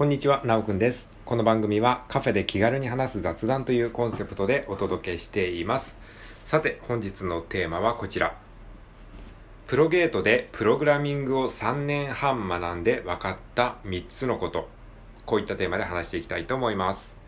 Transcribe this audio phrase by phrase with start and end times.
[0.00, 1.10] こんにちは、なおくんです。
[1.26, 5.94] この番組はカフェで気軽に話す雑談というコンセプトでお届けしています。
[6.46, 8.34] さて、本日のテーマはこちら。
[9.66, 14.70] プロゲートでプログラミングを3年半学んで分かった3つのこと。
[15.26, 17.18] こういったテーマで話していきたいと思います。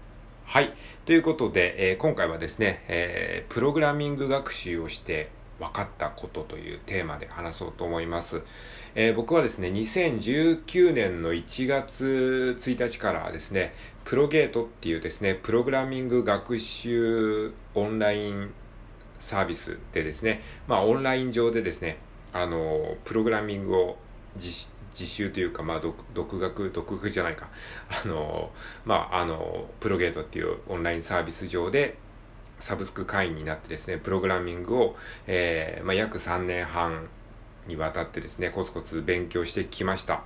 [0.46, 0.72] はい。
[1.04, 5.28] ということで、えー、今回はですね、えー、プログラミング学習をして
[5.58, 8.42] 分かったことというテーマで話そうと思います。
[8.94, 18.52] えー、僕はですね、2019年の1月1日からですね、プロゲートっていうですね、プログラミング学習オンライン
[19.18, 21.98] サービスでですね、まあオンライン上でですね、
[22.32, 23.96] あの、プログラミングを
[24.36, 25.80] 実実習というか、まあ、
[26.14, 27.48] 独学、独学じゃないか。
[28.04, 28.50] あの、
[28.84, 31.96] まあ、あの、プロゲートっていうオンラインサービス上で、
[32.62, 37.08] サブスク会員になってですね、プログラミングを、えー、まあ、約3年半
[37.66, 40.22] にわたってですね、コツコツ勉強してきました。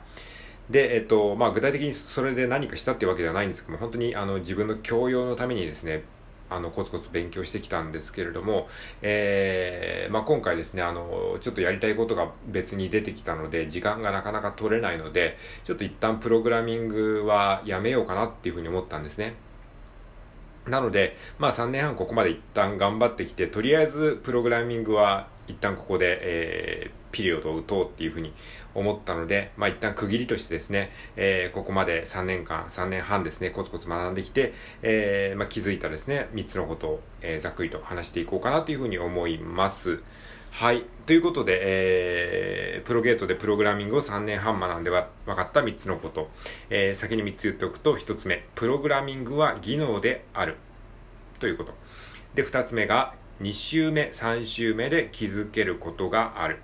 [0.69, 6.05] で、えっと、まあ、具体的にそれで何かしたってわけではないんですけども、本当にあの自分の教養のためにですね、
[6.51, 8.69] あの、コツコツ勉強してきたんですけれども、
[9.01, 19.35] えー、まあ、今回ですね、あの、ちょっとやりたいことが別に出てきたので、時間がなかなか取れないので、ちょっと一旦プログラミングはやめようかなっていうふうに思ったんですね。
[20.69, 28.33] なので、まあ3年半ここまで一旦頑張ってきて、とりあえずプログラミングは一旦ここで、えー、ピリオドを打とうっていうふうに
[28.75, 40.03] 思ったので、まあ一旦区切りとしてですね、えー、ここまで3年間、3年半ですね、コツコツ学んできて、えー、まあ気づいたですね、3つのことを、えー、ざっくりと話していこうかなというふうに思います。
[40.57, 40.87] はい。
[41.05, 46.31] ということで、えー、プロゲートでプログラミングを3年半学んでは分かった3つのこと。
[46.71, 50.57] えー、先に3つ言っておくと、1つ目、プログラミングは技能である。
[51.41, 51.75] ということ。
[52.35, 56.61] で、2つ目が、2週目、3週目で気づけることがある。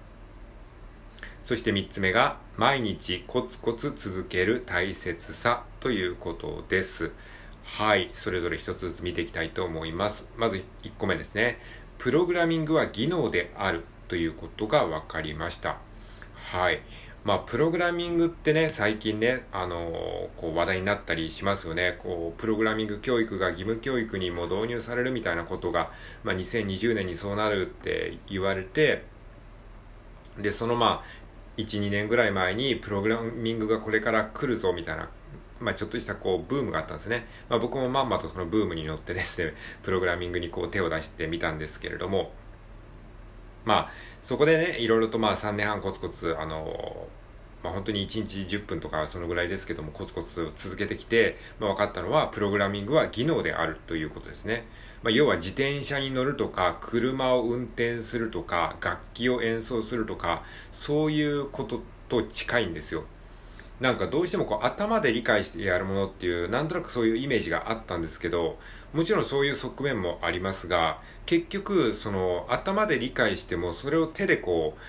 [1.44, 7.12] そして3つ目が、毎日コツコツ続ける大切さということです。
[7.64, 8.10] はい。
[8.14, 10.26] それぞれ1つずつ見ていきたいと思います。
[10.38, 11.58] まず1個目ですね。
[12.02, 15.76] プログラミングは技能であるということが分かりました。
[16.34, 16.80] はい。
[17.22, 19.92] まあ、プログラミングってね、最近ね、あのー、
[20.36, 21.94] こう話題になったりしますよね。
[22.00, 25.92] こう、プログラミング教育が義務教育にも導入されるみたいなことが、
[26.24, 29.04] まあ、2020年にそうなるって言われて、
[30.36, 31.04] で、そのまあ、
[31.56, 35.08] 1、2年ぐらい前に、プログラミングがこれから来るぞみたいな
[35.62, 37.26] まあ、ちょっとしたこうブームがあったんですね。
[37.48, 42.32] まあ、僕もまんまとそのブームに乗ってですね、 プログラミングにこう手を出してみたんですけれども、
[43.64, 43.90] まあ、
[44.22, 47.08] そこでね、いろいろとまあ3年半コツコツ、あの
[47.62, 54.66] まあ、本当に1日10分とかそのぐらいですけどもコツコツ続けてきて、まあ、分かったのはプログラミングは技能であるということですね。
[55.02, 60.42] まあ、要は自転車に乗るとか車を運転するとか楽器を演奏するとか
[60.72, 63.04] そういうことと近いんですよ。
[63.82, 68.56] なんかどうしてもこう頭で理解してやるものっていう、なんとなくそういうイメージがあったんですけど、
[68.94, 74.80] もちろんそういう側面もありますが、結局、その頭で理解してもそれを手でこう、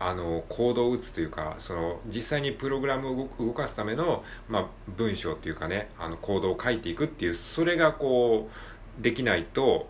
[0.00, 8.48] あの、コードを打つというか、その、実際にプログラムを動かすための、まあ、文章っていうかね、あの、コードを書いていくっていう、それがこ
[8.98, 9.86] う、できないと、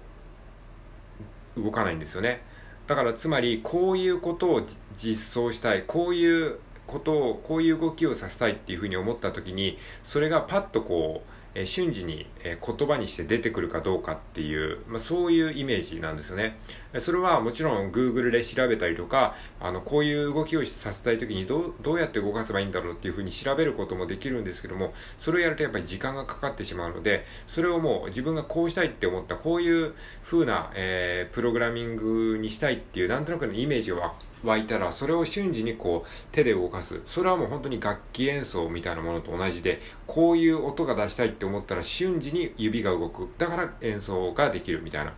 [1.57, 2.43] 動かないんですよね。
[2.89, 4.63] だから、つまり、こういうことを
[4.97, 16.59] 実装したい、こういうことをこういう動きをさせたいっていうふうに思った時にそれがパッとこうえ瞬時に、え言葉にして出てくるかどうかっていう、まあ、そういうイメージなんですよね。
[16.99, 34.03] それはもちろん Google で調べたりとか、あの、こういう動きをさせたい時にどう、どうやって動かせばいいんだろうっていうふうに調べることもできるんですけども、それをやるとやっぱり時間がかかってしまうので、それをもう自分がこうしたいって思った、こういう風な、えー、プログラミングにしたいっていう、なんとなくのイメージを
[34.45, 37.01] 湧いたら、それを瞬時にこう手で動かす。
[37.07, 43.29] それはもう本当に楽器演奏みたいなものと同じで、こういう音が出したいって思ったら瞬時に指が動く。
[43.39, 45.15] だから演奏ができるみたいな。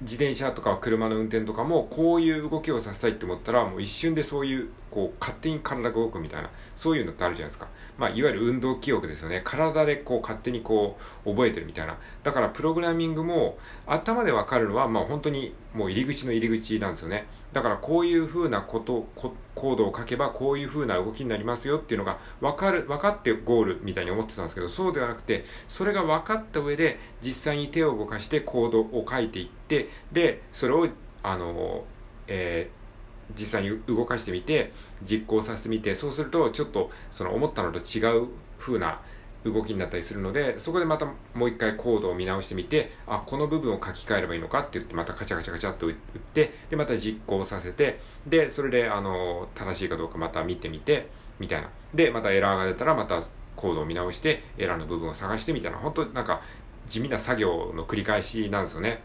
[0.00, 7.68] 自転車とか車の運転とかもこういう動きをさせたいって思ったらもう一瞬でそういうこう勝手に体が動くみたいなそういうのってあるじゃないですか。
[7.96, 9.40] まあいわゆる運動記憶ですよね。
[9.44, 11.96] 体でこう勝手にこう覚えてるみたいな。
[12.22, 13.56] だからプログラミングも
[13.86, 17.26] 頭でわかるのはまあ本当にもう入り口の入り口なんですよね。
[17.52, 30.88] だからこういう風なこと、コードを書けばこういう風な動きになりますよっていうのが分かる、分かってゴールみたいに思ってたんですけど、そうではなくて、それが分かった上で実際に手を動かしてコードを書いていって、で、それを、
[31.22, 31.84] あの、
[32.28, 34.72] えー、実際に動かしてみて、
[35.02, 38.28] 実行させてみて、そうするとちょっとその思ったのと違う
[38.58, 39.00] 風な
[39.44, 51.08] 動きになったりするので、そこでまたもう一回コードを見直してみて、あ、この部分を書き換えればいいのかって言って、またカチャカチャカチャっと打って、で、また実行させて、で、それで、あの、正しいかどうかまた見てみて、
[51.38, 51.68] みたいな。
[51.92, 53.22] で、またエラーが出たら、また
[53.56, 56.40] コードを見直してエラーの部分を探してみたいな、本当なんか
[56.88, 59.02] 地味な作業の繰り返しなんですよね。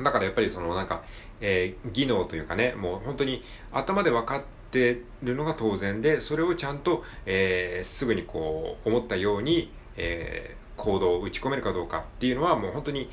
[0.00, 1.02] だからやっぱりそのなんか、
[1.40, 3.42] えー、技能というかね、もう本当に
[3.72, 13.10] 頭で分かってるのが当然で、それをちゃんと、えー、すぐにこう思ったように、えー、コードを打ち込めるかどうかっていうのはもう本当に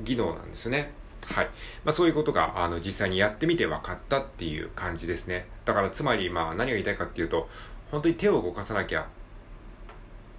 [0.00, 0.92] 技能なんですね。
[1.26, 1.50] はい。
[1.84, 5.46] まあそういうことが、あの、実際にやってみて分かったっていう感じですね。
[5.64, 7.48] だからつまり、まあ何が言いたいかっていうと、
[7.90, 9.06] 本当に手を動かさなきゃ、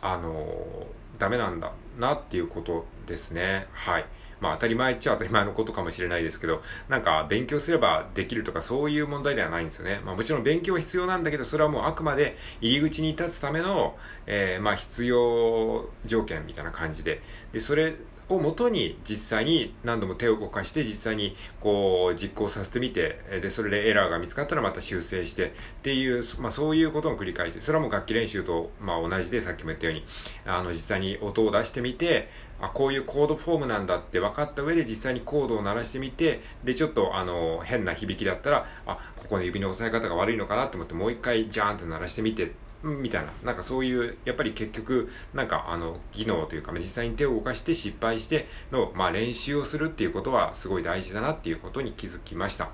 [0.01, 0.87] あの
[1.19, 1.71] ダメなんだ
[2.01, 3.67] なっていうことですね。
[3.71, 4.05] はい。
[4.41, 10.01] まあ当たり前っちゃ当たり前のことかもしれないですけど、なんか勉強すればできるとかそういう問題ではないんですよね。
[10.03, 13.95] まあもちろん勉強は必要なんだけど、それはもうあくまで入り口に立つための、
[14.25, 17.21] えー、まあ必要条件みたいな感じで、
[17.51, 17.93] で、それ
[18.35, 25.51] をもとに実際に何度も手を動かして実際にこう実行させてみてでそれでエラーが見つかったらまた修正してっ
[25.83, 27.61] ていう、まあ、そういうことの繰り返し。
[27.61, 30.05] それはもう楽器練習と、まあ、同じでさっきも言ったように
[30.45, 32.29] あの実際に音を出してみて
[32.61, 42.51] あこういうコードフォームなんだって分かった上で実際にコードを鳴らしてみてでちょっとあの変な響きだったらあここの指の押さえ方が悪いのかなと思ってもう一回ジャーンって鳴らしてみて
[42.83, 52.69] みたいな、なんかそういう、やっぱり結局、なんかあの、技能というか、実際に手を動かして失敗しての、まあ練習をするっていうことはすごい大事だなっていうことに気づきました。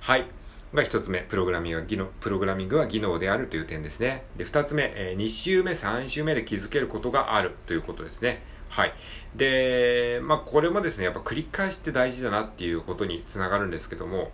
[0.00, 0.26] はい。
[0.72, 4.24] が一つ目、プログラミングは技能、プログラミングは技能であるという点ですね。
[4.36, 8.42] で、二つ目、えー、2週目、3週目で気づけることがあるということですね。
[8.68, 8.94] はい。
[9.34, 14.30] で、まあこれもですね、やっぱ繰り返しって大事だなっていうことにつながるんですけども、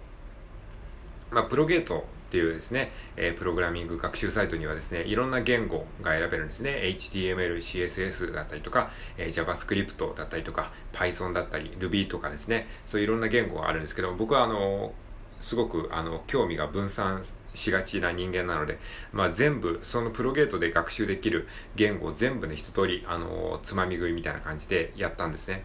[1.31, 6.83] まあプロゲートっていうですね、えー、プログラミング学習サイトにはですね、いろんな言語が選べるんですね。
[6.83, 14.93] HTML、CSS だったりとか、えー、JavaScript だったりとか、Python だったり、Ruby とかですね、そういういろんな言語があるんですけど、僕はあの、
[15.41, 17.25] すごくあの、興味が分散
[17.55, 18.79] しがちな人間なので、
[19.15, 25.65] まあ全部、そのプロゲートで学習できる言語全部ね、一通り、あの、つまみ食いみたいな感じでやったんですね。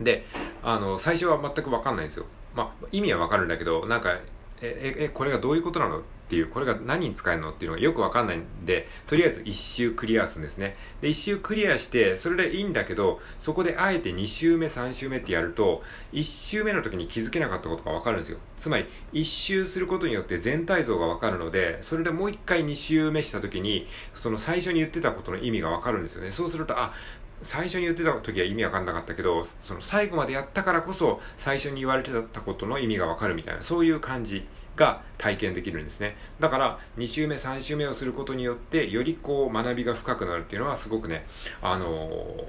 [0.00, 0.24] で、
[0.62, 2.24] あの、最初は全くわかんないんですよ。
[2.54, 4.18] まあ、意味はわかるんだけど、なんか、
[4.60, 6.00] え、え、これがどういうことなの？
[6.00, 7.52] っていう、これが何に使えるの？
[7.52, 10.76] っていうのがよくわかんないんで、とりあえず1周クリアするんですね。
[11.00, 15.82] で、1周クリアして、それでいいんだけど、そこであえて2周目、3周目ってやると、
[16.12, 18.38] 1周目の時に気づけなかったことがわかるんですよ。
[18.58, 26.32] つまり、1周することによって全体像がわかるので、それでもう1回2周目した時に、その最初に言ってたことの意味がわかるんですよね。
[26.32, 26.92] そうすると、あ、
[27.42, 34.46] 最初に言ってた時は意味わかんなかったけど、その最後までやったからこそ、最初に言われてたことの意味がわかるみたいな、そういう感じ
[34.76, 36.16] が体験できるんですね。
[36.40, 41.26] だから、2週目、3週目をすることによって、よりこう、学びが深くなるっていうのは、すごくね、
[41.62, 42.44] あのー、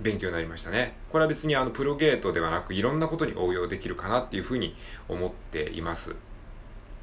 [0.00, 0.96] 勉強になりましたね。
[1.10, 4.76] これは別にあの、プロゲートではなく、いろんなことに応用できるかなっていうふうに
[5.08, 6.14] 思っています。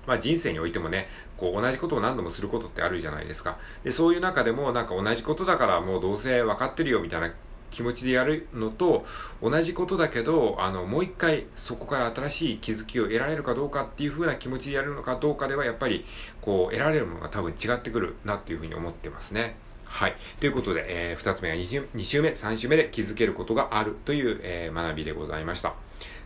[0.08, 1.08] まあ人生においてもね、
[1.38, 3.58] こう同じことを何度もすることってあるじゃないですか。
[3.84, 7.34] で、そういう中でもなんか同じことだからもうどうせ分かってるよみたいな
[7.72, 9.06] 気持ちでやるのと
[9.42, 16.06] 同じことだけど、あの、もう一回そこから新しい気づきを得られるかどうかっていう風な気持ちでやるのかどうかではやっぱり
[16.42, 19.56] こう得られるものが多分違ってくるなっていう風に思ってますね。
[19.86, 20.16] はい。
[20.40, 25.74] ということで、えー、二つ目は2週 ,2 週目、3週目で気づけることがあるという、えー、学びでございました。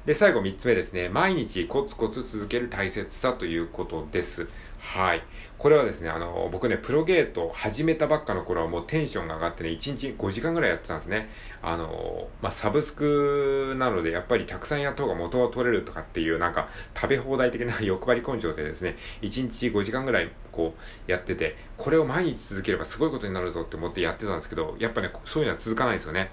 [0.06, 1.10] で、最後3つ目ですね。
[1.10, 4.48] 毎日コツコツ続ける大切さということです。
[4.78, 5.24] はい。
[5.58, 11.28] これはですね、あの、僕ね、プロゲート始めたばっかの頃はもうテンションが上がってね、1日5時間ぐらいやってたんですね。
[11.64, 26.30] あの、まあ、サブスクなので、やっぱりたくさんやった方が元を取れるとかっていう、なんか、食べ放題的な欲張り根性でですね、1日5時間ぐらいこう、やってて、これを毎日続ければすごいことになるぞって思ってやってたんですけど、やっぱね、そういうのは続かないですよね。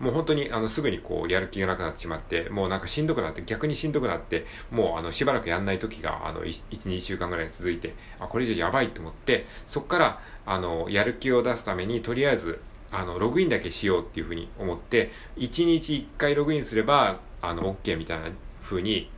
[0.00, 12.60] もう本当に、あの、すぐにこう、やる気がなくなってしまって、もうなんかしんどくなって、逆にしんどくなって、もうあの、しばらくやんない時が、あの、1、2週間ぐらい続いて、あ、これ以上やばいと思って、そこから、あの、やる気を出すために、とりあえず、
[12.90, 18.30] あの、ログインだけしようっていうふうに思って、1日1回ログインすれば、あの、OK みたいな
[18.62, 19.10] ふうに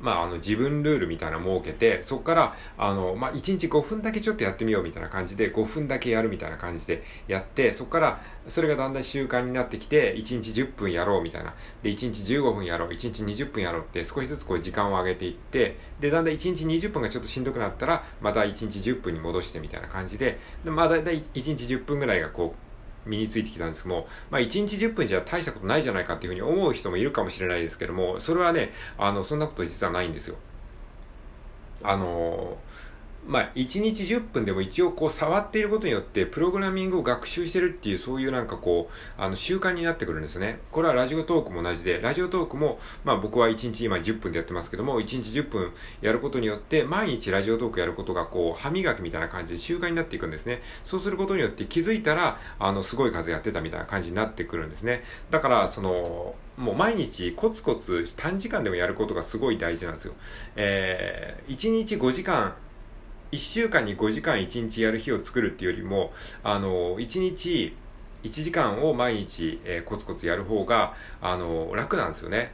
[0.00, 11.54] まあ、あの、自分ルールみたいなの設けて、そこから、あの、まあ、1日5分だけちょっとやってみようみたいな感じで、5分だけやるみたいな感じでやって、そこから、それがだんだん習慣になってきて、1日10分やろうみたいな。
[11.82, 22.69] で、1日15分やろう、1日20分やろうって、少しずつこう時間を上げていって、で、だんだん1日20分がちょっとしんどくなったら、また1日10分に戻してみたいな感じで、でまあ、だいたい1日10分ぐらいがこう、
[23.06, 30.36] 身についてきたんですけども、まあ、1日10分じゃ大したことないじゃないかっていうふうに思う人もいるかもしれないですけども、それはね、あの、そんなこと実はないんですよ。
[31.82, 32.56] あの、
[33.26, 40.58] まあ、1日10分でも一応こう触っていることによってプログラミングを学習してるっていうそういうなんかこうあの習慣になってくるんですよね。
[40.72, 50.62] これはラジオトークも同じで、ラジオトークもまあ僕は1日今10分でやってますけども、1日10分やることによって毎日ラジオトークやることがこう歯磨きみたいな感じで習慣になっていくんですね。
[50.84, 55.04] そうすることによって気づいたらあのすごい数やってたみたいな感じになってくるんですね。
[55.30, 60.14] だからそのもう毎日コツコツ短時間でもやることがすごい大事なんですよ。
[60.56, 62.54] えー、1日5時間
[63.32, 67.76] 1週間に5時間1日やる日を作るっていうよりも、あの、1日
[68.22, 72.52] 1時間を毎日、えー、コツコツやる方が、あの、楽なんですよね。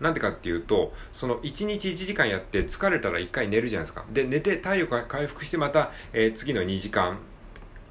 [0.00, 4.04] なんでかっていうと、その1日1時間やって疲れたら1回寝るじゃないですか。
[4.12, 7.18] で、寝て体力が回復してまた、えー、次の2時間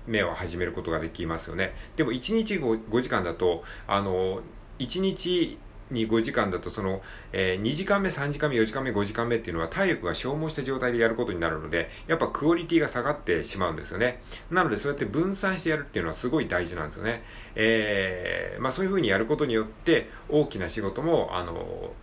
[0.08, 1.74] 目を始めることができますよね。
[1.96, 4.42] でも1日 5, 5時間だと、あの、
[4.80, 5.58] 1日
[5.92, 14.22] に5時間だとその、えー、2時間目、3時間目、4時間目、5時間目っていうのは体力が消耗した状態でやることになるので、やっぱクオリティが下がってしまうんですよね。
[14.50, 17.24] なのでそうやって分散してやるっていうのはすごい大事なんですよね。
[17.56, 21.94] えー、まあそういう風にやることによって大きな仕事も、あの、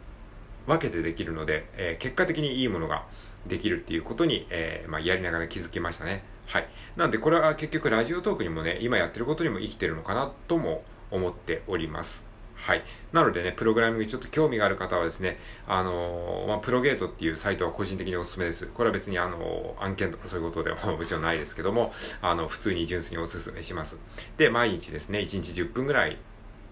[0.67, 3.07] 分けてできるので、えー、結果的にいいものが
[3.47, 6.23] できるっていうことに、えー、まあ、やりながら気づきましたね。
[6.47, 6.69] はい。
[6.97, 12.28] なんでこれは結局ラジオトークにもね、今やってることにも生きてるのかなとも思っております。
[12.59, 12.83] はい。
[13.13, 18.67] なのでね、プログラミングちょっと興味がある方はですね、あのー、まあ、プロゲートっていうサイトは個人的にお勧めです。
[18.67, 23.97] これは別にあのー、案件とかそういうことでは もちろんないですけども、あの、普通に純粋にお勧めします。
[24.37, 26.19] で、毎日ですね、1日10分ぐらい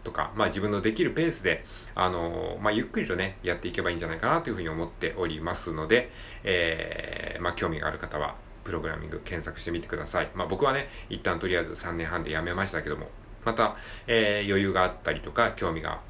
[0.05, 1.65] とか、まあ自分のできるペースで、
[1.95, 6.11] あのー、まあゆっくりとね、やっていけばいいんじゃないかなというふうに思っておりますので、
[6.43, 10.29] えー、まあ興味がある方は、プログラミング検索してみてください。
[10.35, 13.09] まあ僕はね、一旦とりあえず3年半で辞めましたけども、
[13.47, 13.77] また、
[14.07, 16.01] えー、余裕があったりとか、興味が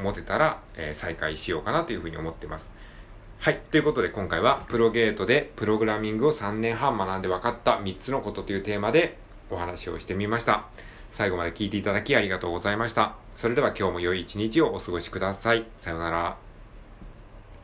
[0.00, 2.70] 持てたら、えー、再開しようかなというふうに思ってます。
[3.38, 3.60] はい。
[3.70, 9.18] ということで今回はプロゲートでプログラミングを3年半学んで分かった3つのことというテーマで
[9.50, 10.66] お話をしてみました。
[11.10, 13.16] 最後まで聞いていただきありがとうございました。
[13.34, 15.64] それでは今日も良い一日をお過ごしください。
[15.76, 16.43] さようなら。